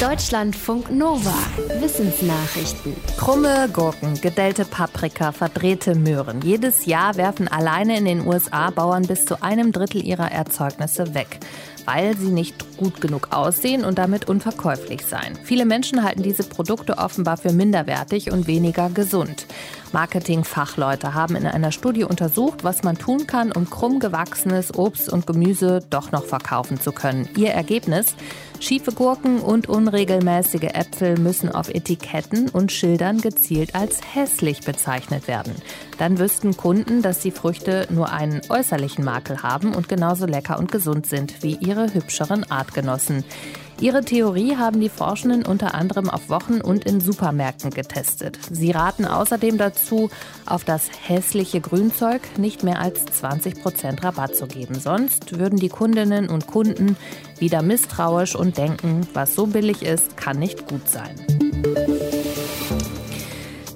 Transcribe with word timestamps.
Deutschlandfunk 0.00 0.90
Nova. 0.90 1.32
Wissensnachrichten. 1.80 2.94
Krumme 3.16 3.66
Gurken, 3.72 4.20
gedellte 4.20 4.66
Paprika, 4.66 5.32
verdrehte 5.32 5.94
Möhren. 5.94 6.42
Jedes 6.42 6.84
Jahr 6.84 7.16
werfen 7.16 7.48
alleine 7.48 7.96
in 7.96 8.04
den 8.04 8.26
USA 8.26 8.68
Bauern 8.68 9.06
bis 9.06 9.24
zu 9.24 9.42
einem 9.42 9.72
Drittel 9.72 10.04
ihrer 10.04 10.30
Erzeugnisse 10.30 11.14
weg 11.14 11.40
weil 11.86 12.16
sie 12.16 12.30
nicht 12.30 12.76
gut 12.76 13.00
genug 13.00 13.28
aussehen 13.32 13.84
und 13.84 13.98
damit 13.98 14.28
unverkäuflich 14.28 15.02
seien. 15.06 15.38
Viele 15.44 15.64
Menschen 15.64 16.02
halten 16.02 16.22
diese 16.22 16.42
Produkte 16.44 16.98
offenbar 16.98 17.36
für 17.36 17.52
minderwertig 17.52 18.30
und 18.30 18.46
weniger 18.46 18.90
gesund. 18.90 19.46
Marketingfachleute 19.92 21.14
haben 21.14 21.36
in 21.36 21.46
einer 21.46 21.72
Studie 21.72 22.04
untersucht, 22.04 22.64
was 22.64 22.82
man 22.82 22.98
tun 22.98 23.26
kann, 23.26 23.52
um 23.52 23.70
krumm 23.70 24.00
gewachsenes 24.00 24.76
Obst 24.76 25.10
und 25.10 25.26
Gemüse 25.26 25.80
doch 25.88 26.12
noch 26.12 26.24
verkaufen 26.24 26.80
zu 26.80 26.92
können. 26.92 27.28
Ihr 27.36 27.50
Ergebnis? 27.50 28.14
Schiefe 28.58 28.92
Gurken 28.92 29.40
und 29.40 29.68
unregelmäßige 29.68 30.70
Äpfel 30.72 31.18
müssen 31.18 31.50
auf 31.50 31.68
Etiketten 31.68 32.48
und 32.48 32.72
Schildern 32.72 33.20
gezielt 33.20 33.74
als 33.74 34.00
hässlich 34.14 34.62
bezeichnet 34.62 35.28
werden. 35.28 35.52
Dann 35.98 36.18
wüssten 36.18 36.56
Kunden, 36.56 37.02
dass 37.02 37.20
die 37.20 37.30
Früchte 37.30 37.86
nur 37.90 38.10
einen 38.10 38.40
äußerlichen 38.48 39.04
Makel 39.04 39.42
haben 39.42 39.74
und 39.74 39.88
genauso 39.88 40.26
lecker 40.26 40.58
und 40.58 40.72
gesund 40.72 41.06
sind 41.06 41.42
wie 41.42 41.56
ihre 41.56 41.75
hübscheren 41.84 42.50
Artgenossen. 42.50 43.24
Ihre 43.78 44.02
Theorie 44.02 44.56
haben 44.56 44.80
die 44.80 44.88
Forschenden 44.88 45.44
unter 45.44 45.74
anderem 45.74 46.08
auf 46.08 46.30
Wochen 46.30 46.62
und 46.62 46.86
in 46.86 47.00
Supermärkten 47.02 47.70
getestet. 47.70 48.38
Sie 48.50 48.70
raten 48.70 49.04
außerdem 49.04 49.58
dazu, 49.58 50.08
auf 50.46 50.64
das 50.64 50.88
hässliche 51.06 51.60
Grünzeug 51.60 52.22
nicht 52.38 52.62
mehr 52.64 52.80
als 52.80 53.04
20 53.04 53.62
Prozent 53.62 54.02
Rabatt 54.02 54.34
zu 54.34 54.46
geben. 54.46 54.76
Sonst 54.76 55.38
würden 55.38 55.58
die 55.58 55.68
Kundinnen 55.68 56.30
und 56.30 56.46
Kunden 56.46 56.96
wieder 57.38 57.60
misstrauisch 57.60 58.34
und 58.34 58.56
denken, 58.56 59.06
was 59.12 59.34
so 59.34 59.46
billig 59.46 59.82
ist, 59.82 60.16
kann 60.16 60.38
nicht 60.38 60.66
gut 60.66 60.88
sein. 60.88 61.14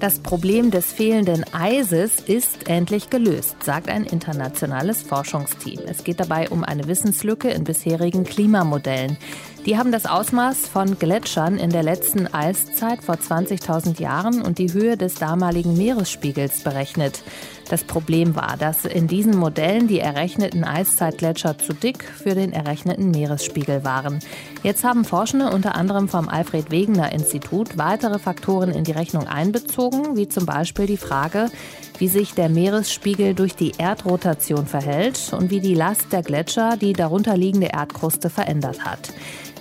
Das 0.01 0.17
Problem 0.17 0.71
des 0.71 0.91
fehlenden 0.91 1.45
Eises 1.53 2.21
ist 2.21 2.67
endlich 2.67 3.11
gelöst, 3.11 3.55
sagt 3.63 3.87
ein 3.87 4.03
internationales 4.03 5.03
Forschungsteam. 5.03 5.81
Es 5.85 6.03
geht 6.03 6.19
dabei 6.19 6.49
um 6.49 6.63
eine 6.63 6.87
Wissenslücke 6.87 7.51
in 7.51 7.65
bisherigen 7.65 8.23
Klimamodellen. 8.23 9.17
Die 9.67 9.77
haben 9.77 9.91
das 9.91 10.07
Ausmaß 10.07 10.67
von 10.67 10.97
Gletschern 10.97 11.57
in 11.57 11.69
der 11.69 11.83
letzten 11.83 12.25
Eiszeit 12.25 13.03
vor 13.03 13.15
20.000 13.15 14.01
Jahren 14.01 14.41
und 14.41 14.57
die 14.57 14.73
Höhe 14.73 14.97
des 14.97 15.13
damaligen 15.13 15.77
Meeresspiegels 15.77 16.61
berechnet. 16.63 17.21
Das 17.69 17.83
Problem 17.83 18.35
war, 18.35 18.57
dass 18.57 18.85
in 18.85 19.07
diesen 19.07 19.37
Modellen 19.37 19.87
die 19.87 19.99
errechneten 19.99 20.63
Eiszeitgletscher 20.63 21.59
zu 21.59 21.73
dick 21.73 22.03
für 22.03 22.33
den 22.33 22.53
errechneten 22.53 23.11
Meeresspiegel 23.11 23.83
waren. 23.83 24.19
Jetzt 24.63 24.83
haben 24.83 25.05
Forschende 25.05 25.51
unter 25.51 25.75
anderem 25.75 26.09
vom 26.09 26.27
Alfred 26.27 26.71
Wegener 26.71 27.11
Institut 27.11 27.77
weitere 27.77 28.17
Faktoren 28.17 28.71
in 28.71 28.83
die 28.83 28.91
Rechnung 28.91 29.27
einbezogen, 29.27 30.17
wie 30.17 30.27
zum 30.27 30.47
Beispiel 30.47 30.87
die 30.87 30.97
Frage, 30.97 31.51
wie 31.99 32.07
sich 32.07 32.33
der 32.33 32.49
Meeresspiegel 32.49 33.35
durch 33.35 33.55
die 33.55 33.73
Erdrotation 33.77 34.65
verhält 34.65 35.33
und 35.37 35.51
wie 35.51 35.59
die 35.59 35.75
Last 35.75 36.11
der 36.11 36.23
Gletscher 36.23 36.77
die 36.77 36.93
darunterliegende 36.93 37.67
Erdkruste 37.67 38.31
verändert 38.31 38.83
hat. 38.83 39.13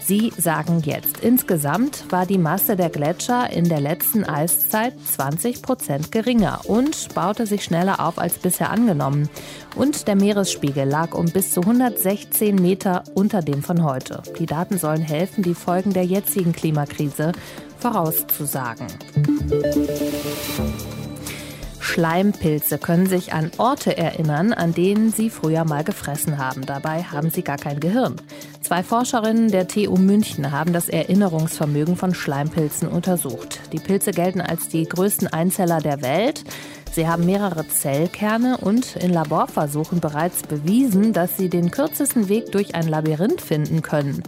Sie 0.03 0.33
sagen 0.37 0.83
jetzt, 0.85 1.21
insgesamt 1.21 2.11
war 2.11 2.27
die 2.27 2.39
Masse 2.39 2.77
der 2.77 2.91
Gletscher 2.91 3.51
in 3.51 3.69
der 3.69 3.81
letzten 3.81 4.25
Eiszeit 4.25 4.95
20 4.99 5.63
Prozent 5.63 6.11
geringer 6.11 6.61
und 6.65 7.15
baute 7.15 7.47
sich 7.47 7.65
schneller 7.65 8.01
auf 8.01 8.19
als 8.19 8.39
bisher 8.39 8.71
angenommen. 8.71 9.29
Und 9.77 10.09
der 10.09 10.17
Meeresspiegel 10.17 10.89
lag 10.89 11.15
um 11.15 11.27
bis 11.27 11.53
zu 11.53 11.61
116 11.61 12.55
Meter 12.57 13.05
unter 13.15 13.43
dem 13.43 13.63
von 13.63 13.85
heute. 13.85 14.23
Die 14.39 14.47
Daten 14.47 14.79
sollen 14.79 15.03
helfen, 15.03 15.43
die 15.43 15.55
Folgen 15.55 15.93
der 15.93 16.05
jetzigen 16.05 16.53
Klimakrise 16.53 17.33
vorauszusagen. 17.79 18.87
Schleimpilze 21.91 22.79
können 22.79 23.07
sich 23.09 23.33
an 23.33 23.51
Orte 23.59 23.97
erinnern, 23.97 24.53
an 24.53 24.73
denen 24.73 25.11
sie 25.11 25.29
früher 25.29 25.65
mal 25.65 25.83
gefressen 25.83 26.39
haben. 26.39 26.65
Dabei 26.65 27.03
haben 27.03 27.31
sie 27.31 27.43
gar 27.43 27.57
kein 27.57 27.81
Gehirn. 27.81 28.15
Zwei 28.61 28.85
Forscherinnen 28.85 29.51
der 29.51 29.67
TU 29.67 29.97
München 29.97 30.53
haben 30.53 30.73
das 30.73 30.89
Erinnerungsvermögen 30.89 31.97
von 31.97 32.15
Schleimpilzen 32.15 32.87
untersucht. 32.87 33.59
Die 33.73 33.81
Pilze 33.81 34.13
gelten 34.13 34.41
als 34.41 34.69
die 34.69 34.85
größten 34.85 35.27
Einzeller 35.27 35.81
der 35.81 36.01
Welt. 36.01 36.45
Sie 36.93 37.07
haben 37.07 37.25
mehrere 37.25 37.69
Zellkerne 37.69 38.57
und 38.59 38.97
in 38.97 39.13
Laborversuchen 39.13 40.01
bereits 40.01 40.43
bewiesen, 40.43 41.13
dass 41.13 41.37
sie 41.37 41.49
den 41.49 41.71
kürzesten 41.71 42.29
Weg 42.29 42.51
durch 42.51 42.75
ein 42.75 42.89
Labyrinth 42.89 43.41
finden 43.41 43.81
können. 43.81 44.25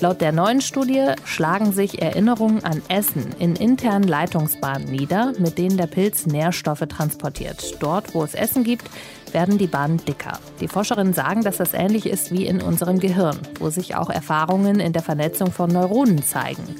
Laut 0.00 0.22
der 0.22 0.32
neuen 0.32 0.62
Studie 0.62 1.12
schlagen 1.24 1.72
sich 1.72 2.00
Erinnerungen 2.00 2.64
an 2.64 2.80
Essen 2.88 3.34
in 3.38 3.54
internen 3.54 4.08
Leitungsbahnen 4.08 4.90
nieder, 4.90 5.34
mit 5.38 5.58
denen 5.58 5.76
der 5.76 5.88
Pilz 5.88 6.26
Nährstoffe 6.26 6.86
transportiert. 6.88 7.76
Dort, 7.80 8.14
wo 8.14 8.24
es 8.24 8.34
Essen 8.34 8.64
gibt, 8.64 8.88
werden 9.32 9.58
die 9.58 9.66
Bahnen 9.66 10.02
dicker. 10.04 10.38
Die 10.60 10.68
Forscherinnen 10.68 11.12
sagen, 11.12 11.42
dass 11.42 11.58
das 11.58 11.74
ähnlich 11.74 12.06
ist 12.06 12.32
wie 12.32 12.46
in 12.46 12.62
unserem 12.62 12.98
Gehirn, 12.98 13.38
wo 13.58 13.68
sich 13.68 13.94
auch 13.94 14.08
Erfahrungen 14.08 14.80
in 14.80 14.94
der 14.94 15.02
Vernetzung 15.02 15.52
von 15.52 15.70
Neuronen 15.70 16.22
zeigen. 16.22 16.76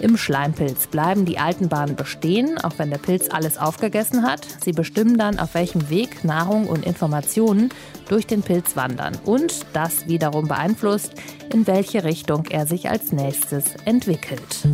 Im 0.00 0.16
Schleimpilz 0.16 0.86
bleiben 0.86 1.24
die 1.24 1.38
alten 1.38 1.68
Bahnen 1.68 1.96
bestehen, 1.96 2.58
auch 2.58 2.74
wenn 2.78 2.90
der 2.90 2.98
Pilz 2.98 3.28
alles 3.30 3.58
aufgegessen 3.58 4.22
hat. 4.22 4.46
Sie 4.62 4.72
bestimmen 4.72 5.18
dann, 5.18 5.38
auf 5.38 5.54
welchem 5.54 5.90
Weg 5.90 6.24
Nahrung 6.24 6.66
und 6.68 6.86
Informationen 6.86 7.70
durch 8.08 8.26
den 8.26 8.42
Pilz 8.42 8.76
wandern. 8.76 9.16
Und 9.24 9.66
das 9.72 10.06
wiederum 10.06 10.48
beeinflusst, 10.48 11.12
in 11.52 11.66
welche 11.66 12.04
Richtung 12.04 12.46
er 12.50 12.66
sich 12.66 12.88
als 12.88 13.12
nächstes 13.12 13.64
entwickelt. 13.84 14.68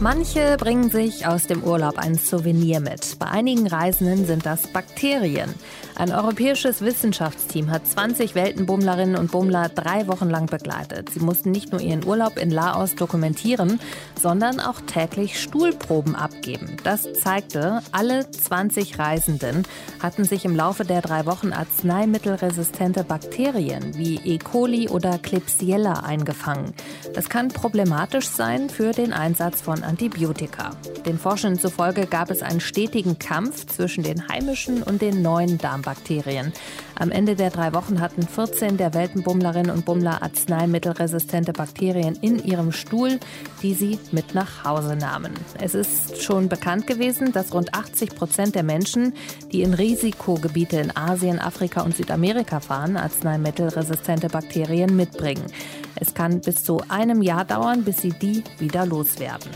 Manche 0.00 0.56
bringen 0.58 0.90
sich 0.90 1.26
aus 1.26 1.46
dem 1.46 1.62
Urlaub 1.62 1.98
ein 1.98 2.14
Souvenir 2.16 2.80
mit. 2.80 3.18
Bei 3.18 3.26
einigen 3.26 3.66
Reisenden 3.66 4.26
sind 4.26 4.44
das 4.44 4.66
Bakterien. 4.66 5.54
Ein 5.96 6.10
europäisches 6.10 6.80
Wissenschaftsteam 6.80 7.70
hat 7.70 7.86
20 7.86 8.34
Weltenbummlerinnen 8.34 9.14
und 9.14 9.30
Bummler 9.30 9.68
drei 9.68 10.08
Wochen 10.08 10.28
lang 10.28 10.46
begleitet. 10.46 11.10
Sie 11.10 11.20
mussten 11.20 11.52
nicht 11.52 11.70
nur 11.70 11.80
ihren 11.80 12.04
Urlaub 12.04 12.36
in 12.36 12.50
Laos 12.50 12.96
dokumentieren, 12.96 13.78
sondern 14.20 14.58
auch 14.58 14.80
täglich 14.80 15.40
Stuhlproben 15.40 16.16
abgeben. 16.16 16.78
Das 16.82 17.12
zeigte, 17.12 17.80
alle 17.92 18.28
20 18.28 18.98
Reisenden 18.98 19.62
hatten 20.02 20.24
sich 20.24 20.44
im 20.44 20.56
Laufe 20.56 20.84
der 20.84 21.00
drei 21.00 21.26
Wochen 21.26 21.52
arzneimittelresistente 21.52 23.04
Bakterien 23.04 23.96
wie 23.96 24.16
E. 24.24 24.38
coli 24.38 24.88
oder 24.88 25.18
Klebsiella 25.18 26.00
eingefangen. 26.00 26.74
Das 27.14 27.28
kann 27.28 27.48
problematisch 27.48 28.28
sein 28.28 28.68
für 28.68 28.90
den 28.90 29.12
Einsatz 29.12 29.60
von 29.60 29.84
Antibiotika. 29.84 30.72
Den 31.06 31.18
Forschenden 31.20 31.60
zufolge 31.60 32.06
gab 32.06 32.30
es 32.30 32.42
einen 32.42 32.60
stetigen 32.60 33.20
Kampf 33.20 33.66
zwischen 33.66 34.02
den 34.02 34.28
heimischen 34.28 34.82
und 34.82 35.00
den 35.00 35.22
neuen 35.22 35.58
Darmbakterien. 35.84 36.52
Am 36.96 37.10
Ende 37.10 37.34
der 37.34 37.50
drei 37.50 37.72
Wochen 37.72 38.00
hatten 38.00 38.22
14 38.22 38.76
der 38.76 38.94
Weltenbummlerinnen 38.94 39.70
und 39.70 39.84
Bummler 39.84 40.22
arzneimittelresistente 40.22 41.52
Bakterien 41.52 42.16
in 42.20 42.42
ihrem 42.42 42.72
Stuhl, 42.72 43.18
die 43.62 43.74
sie 43.74 43.98
mit 44.12 44.34
nach 44.34 44.64
Hause 44.64 44.96
nahmen. 44.96 45.32
Es 45.60 45.74
ist 45.74 46.22
schon 46.22 46.48
bekannt 46.48 46.86
gewesen, 46.86 47.32
dass 47.32 47.52
rund 47.52 47.74
80 47.74 48.14
Prozent 48.14 48.54
der 48.54 48.62
Menschen, 48.62 49.14
die 49.52 49.62
in 49.62 49.74
Risikogebiete 49.74 50.78
in 50.78 50.96
Asien, 50.96 51.38
Afrika 51.38 51.82
und 51.82 51.96
Südamerika 51.96 52.60
fahren, 52.60 52.96
arzneimittelresistente 52.96 54.28
Bakterien 54.28 54.96
mitbringen. 54.96 55.46
Es 55.96 56.14
kann 56.14 56.40
bis 56.40 56.64
zu 56.64 56.80
einem 56.88 57.22
Jahr 57.22 57.44
dauern, 57.44 57.84
bis 57.84 57.98
sie 57.98 58.12
die 58.12 58.42
wieder 58.58 58.86
loswerden. 58.86 59.50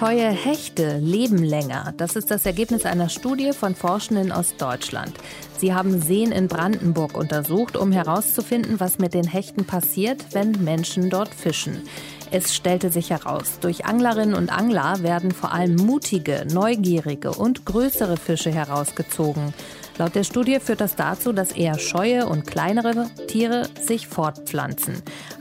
Scheue 0.00 0.30
Hechte 0.30 0.96
leben 0.96 1.44
länger. 1.44 1.92
Das 1.98 2.16
ist 2.16 2.30
das 2.30 2.46
Ergebnis 2.46 2.86
einer 2.86 3.10
Studie 3.10 3.52
von 3.52 3.74
Forschenden 3.74 4.32
aus 4.32 4.56
Deutschland. 4.56 5.12
Sie 5.58 5.74
haben 5.74 6.00
Seen 6.00 6.32
in 6.32 6.48
Brandenburg 6.48 7.14
untersucht, 7.14 7.76
um 7.76 7.92
herauszufinden, 7.92 8.80
was 8.80 8.98
mit 8.98 9.12
den 9.12 9.26
Hechten 9.26 9.66
passiert, 9.66 10.24
wenn 10.32 10.52
Menschen 10.64 11.10
dort 11.10 11.34
fischen. 11.34 11.82
Es 12.30 12.54
stellte 12.54 12.88
sich 12.90 13.10
heraus, 13.10 13.58
durch 13.60 13.84
Anglerinnen 13.84 14.34
und 14.34 14.50
Angler 14.50 15.02
werden 15.02 15.32
vor 15.32 15.52
allem 15.52 15.76
mutige, 15.76 16.46
neugierige 16.50 17.32
und 17.32 17.66
größere 17.66 18.16
Fische 18.16 18.50
herausgezogen. 18.50 19.52
Laut 20.00 20.14
der 20.14 20.24
Studie 20.24 20.60
führt 20.60 20.80
das 20.80 20.96
dazu, 20.96 21.30
dass 21.30 21.52
eher 21.52 21.78
scheue 21.78 22.24
und 22.26 22.46
kleinere 22.46 23.10
Tiere 23.28 23.68
sich 23.82 24.06
fortpflanzen. 24.06 24.94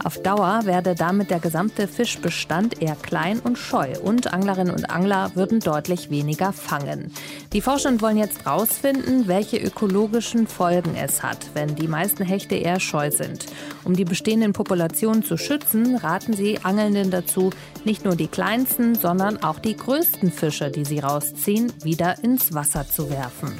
Auf 0.03 0.21
Dauer 0.21 0.65
werde 0.65 0.95
damit 0.95 1.31
der 1.31 1.39
gesamte 1.39 1.87
Fischbestand 1.87 2.81
eher 2.81 2.97
klein 3.01 3.39
und 3.39 3.57
scheu 3.57 3.93
und 4.03 4.33
Anglerinnen 4.33 4.75
und 4.75 4.89
Angler 4.89 5.31
würden 5.33 5.61
deutlich 5.61 6.09
weniger 6.09 6.51
fangen. 6.51 7.13
Die 7.53 7.61
Forschenden 7.61 8.01
wollen 8.01 8.17
jetzt 8.17 8.43
herausfinden, 8.43 9.29
welche 9.29 9.55
ökologischen 9.55 10.45
Folgen 10.45 10.93
es 10.97 11.23
hat, 11.23 11.51
wenn 11.53 11.75
die 11.75 11.87
meisten 11.87 12.25
Hechte 12.25 12.55
eher 12.55 12.81
scheu 12.81 13.11
sind. 13.11 13.45
Um 13.85 13.95
die 13.95 14.03
bestehenden 14.03 14.51
Populationen 14.51 15.23
zu 15.23 15.37
schützen, 15.37 15.95
raten 15.95 16.33
sie 16.33 16.59
Angelnden 16.63 17.11
dazu, 17.11 17.51
nicht 17.85 18.03
nur 18.03 18.17
die 18.17 18.27
kleinsten, 18.27 18.95
sondern 18.95 19.41
auch 19.41 19.59
die 19.59 19.77
größten 19.77 20.33
Fische, 20.33 20.69
die 20.69 20.83
sie 20.83 20.99
rausziehen, 20.99 21.71
wieder 21.81 22.21
ins 22.21 22.53
Wasser 22.53 22.85
zu 22.85 23.09
werfen. 23.09 23.53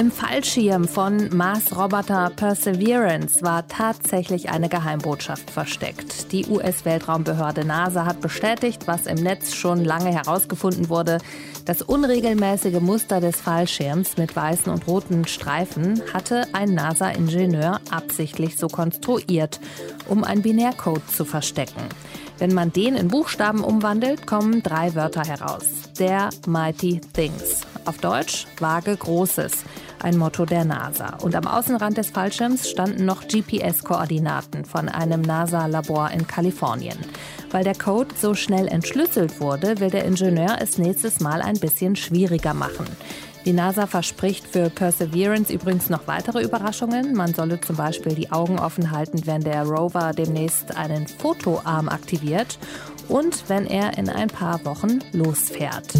Im 0.00 0.10
Fallschirm 0.10 0.88
von 0.88 1.28
Mars-Roboter 1.36 2.30
Perseverance 2.34 3.42
war 3.42 3.68
tatsächlich 3.68 4.48
eine 4.48 4.70
Geheimbotschaft 4.70 5.50
versteckt. 5.50 6.32
Die 6.32 6.46
US-Weltraumbehörde 6.46 7.66
NASA 7.66 8.06
hat 8.06 8.22
bestätigt, 8.22 8.86
was 8.86 9.04
im 9.04 9.16
Netz 9.16 9.52
schon 9.52 9.84
lange 9.84 10.10
herausgefunden 10.10 10.88
wurde. 10.88 11.18
Das 11.66 11.82
unregelmäßige 11.82 12.80
Muster 12.80 13.20
des 13.20 13.36
Fallschirms 13.36 14.16
mit 14.16 14.34
weißen 14.34 14.72
und 14.72 14.86
roten 14.86 15.26
Streifen 15.26 16.00
hatte 16.14 16.46
ein 16.54 16.70
NASA-Ingenieur 16.70 17.80
absichtlich 17.90 18.56
so 18.56 18.68
konstruiert, 18.68 19.60
um 20.08 20.24
ein 20.24 20.40
Binärcode 20.40 21.06
zu 21.10 21.26
verstecken. 21.26 21.82
Wenn 22.38 22.54
man 22.54 22.72
den 22.72 22.96
in 22.96 23.08
Buchstaben 23.08 23.62
umwandelt, 23.62 24.26
kommen 24.26 24.62
drei 24.62 24.94
Wörter 24.94 25.24
heraus. 25.24 25.66
Der 25.98 26.30
Mighty 26.46 27.02
Things. 27.12 27.66
Auf 27.90 27.98
Deutsch 27.98 28.46
vage 28.60 28.96
Großes. 28.96 29.64
Ein 30.00 30.16
Motto 30.16 30.46
der 30.46 30.64
NASA. 30.64 31.16
Und 31.22 31.34
am 31.34 31.48
Außenrand 31.48 31.96
des 31.96 32.10
Fallschirms 32.10 32.70
standen 32.70 33.04
noch 33.04 33.26
GPS-Koordinaten 33.26 34.64
von 34.64 34.88
einem 34.88 35.22
NASA-Labor 35.22 36.12
in 36.12 36.24
Kalifornien. 36.28 36.96
Weil 37.50 37.64
der 37.64 37.74
Code 37.74 38.14
so 38.14 38.34
schnell 38.34 38.68
entschlüsselt 38.68 39.40
wurde, 39.40 39.80
will 39.80 39.90
der 39.90 40.04
Ingenieur 40.04 40.58
es 40.60 40.78
nächstes 40.78 41.18
Mal 41.18 41.42
ein 41.42 41.58
bisschen 41.58 41.96
schwieriger 41.96 42.54
machen. 42.54 42.86
Die 43.44 43.52
NASA 43.52 43.88
verspricht 43.88 44.46
für 44.46 44.70
Perseverance 44.70 45.52
übrigens 45.52 45.90
noch 45.90 46.06
weitere 46.06 46.44
Überraschungen. 46.44 47.14
Man 47.14 47.34
solle 47.34 47.60
zum 47.60 47.74
Beispiel 47.74 48.14
die 48.14 48.30
Augen 48.30 48.60
offen 48.60 48.92
halten, 48.92 49.26
wenn 49.26 49.40
der 49.40 49.64
Rover 49.64 50.12
demnächst 50.16 50.76
einen 50.76 51.08
Fotoarm 51.08 51.88
aktiviert 51.88 52.56
und 53.08 53.48
wenn 53.48 53.66
er 53.66 53.98
in 53.98 54.08
ein 54.08 54.28
paar 54.28 54.64
Wochen 54.64 55.00
losfährt. 55.12 55.92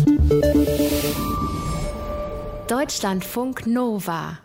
Deutschlandfunk 2.70 3.66
Nova 3.66 4.38